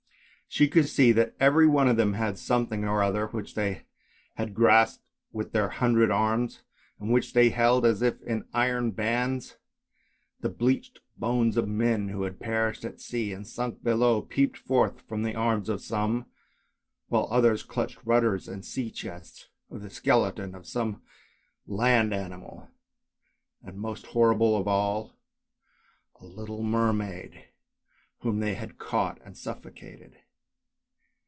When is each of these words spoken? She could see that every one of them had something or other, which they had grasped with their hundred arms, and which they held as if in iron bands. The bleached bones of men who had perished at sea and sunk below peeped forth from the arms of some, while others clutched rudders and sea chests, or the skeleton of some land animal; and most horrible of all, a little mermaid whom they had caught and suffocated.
She 0.53 0.67
could 0.67 0.89
see 0.89 1.13
that 1.13 1.33
every 1.39 1.65
one 1.65 1.87
of 1.87 1.95
them 1.95 2.11
had 2.15 2.37
something 2.37 2.83
or 2.83 3.01
other, 3.01 3.27
which 3.27 3.55
they 3.55 3.83
had 4.35 4.53
grasped 4.53 5.01
with 5.31 5.53
their 5.53 5.69
hundred 5.69 6.11
arms, 6.11 6.61
and 6.99 7.09
which 7.09 7.31
they 7.31 7.51
held 7.51 7.85
as 7.85 8.01
if 8.01 8.21
in 8.23 8.43
iron 8.53 8.91
bands. 8.91 9.55
The 10.41 10.49
bleached 10.49 10.99
bones 11.15 11.55
of 11.55 11.69
men 11.69 12.09
who 12.09 12.23
had 12.23 12.41
perished 12.41 12.83
at 12.83 12.99
sea 12.99 13.31
and 13.31 13.47
sunk 13.47 13.81
below 13.81 14.21
peeped 14.23 14.57
forth 14.57 14.99
from 15.07 15.23
the 15.23 15.35
arms 15.35 15.69
of 15.69 15.79
some, 15.79 16.25
while 17.07 17.29
others 17.31 17.63
clutched 17.63 17.99
rudders 18.03 18.49
and 18.49 18.65
sea 18.65 18.91
chests, 18.91 19.47
or 19.69 19.79
the 19.79 19.89
skeleton 19.89 20.53
of 20.53 20.67
some 20.67 21.01
land 21.65 22.13
animal; 22.13 22.67
and 23.63 23.79
most 23.79 24.07
horrible 24.07 24.57
of 24.57 24.67
all, 24.67 25.13
a 26.19 26.25
little 26.25 26.61
mermaid 26.61 27.45
whom 28.19 28.41
they 28.41 28.55
had 28.55 28.77
caught 28.77 29.17
and 29.23 29.37
suffocated. 29.37 30.17